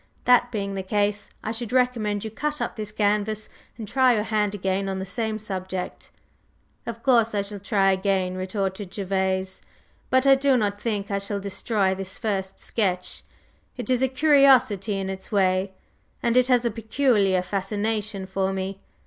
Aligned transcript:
That 0.25 0.51
being 0.51 0.73
the 0.73 0.81
case, 0.81 1.29
I 1.43 1.51
should 1.51 1.71
recommend 1.71 2.23
you 2.23 2.31
to 2.31 2.35
cut 2.35 2.59
up 2.59 2.75
this 2.75 2.91
canvas 2.91 3.49
and 3.77 3.87
try 3.87 4.15
your 4.15 4.23
hand 4.23 4.55
again 4.55 4.89
on 4.89 4.97
the 4.97 5.05
same 5.05 5.37
subject." 5.37 6.09
"Of 6.87 7.03
course, 7.03 7.35
I 7.35 7.43
shall 7.43 7.59
try 7.59 7.91
again," 7.91 8.33
retorted 8.35 8.89
Gervase. 8.91 9.61
"But 10.09 10.25
I 10.25 10.33
do 10.33 10.57
not 10.57 10.81
think 10.81 11.11
I 11.11 11.19
shall 11.19 11.39
destroy 11.39 11.93
this 11.93 12.17
first 12.17 12.57
sketch. 12.59 13.21
It 13.77 13.91
is 13.91 14.01
a 14.01 14.07
curiosity 14.07 14.97
in 14.97 15.07
its 15.07 15.31
way; 15.31 15.71
and 16.23 16.35
it 16.35 16.47
has 16.47 16.65
a 16.65 16.71
peculiar 16.71 17.43
fascination 17.43 18.25
for 18.25 18.51
me. 18.51 18.79